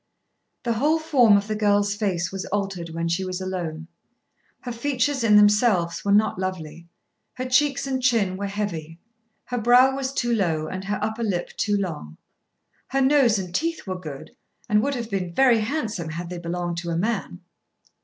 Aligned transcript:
The 0.63 0.73
whole 0.73 0.97
form 0.97 1.37
of 1.37 1.47
the 1.47 1.55
girl's 1.55 1.93
face 1.93 2.31
was 2.31 2.45
altered 2.45 2.89
when 2.89 3.07
she 3.07 3.23
was 3.23 3.39
alone. 3.39 3.85
Her 4.61 4.71
features 4.71 5.23
in 5.23 5.35
themselves 5.35 6.03
were 6.03 6.11
not 6.11 6.39
lovely. 6.39 6.87
Her 7.35 7.45
cheeks 7.45 7.85
and 7.85 8.01
chin 8.01 8.35
were 8.35 8.47
heavy. 8.47 8.97
Her 9.43 9.59
brow 9.59 9.95
was 9.95 10.11
too 10.11 10.33
low, 10.33 10.65
and 10.65 10.85
her 10.85 10.97
upper 11.03 11.21
lip 11.23 11.51
too 11.55 11.77
long. 11.77 12.17
Her 12.87 13.01
nose 13.01 13.37
and 13.37 13.53
teeth 13.53 13.85
were 13.85 13.99
good, 13.99 14.31
and 14.67 14.81
would 14.81 14.95
have 14.95 15.11
been 15.11 15.35
very 15.35 15.59
handsome 15.59 16.09
had 16.09 16.31
they 16.31 16.39
belonged 16.39 16.77
to 16.79 16.89
a 16.89 16.97
man. 16.97 17.41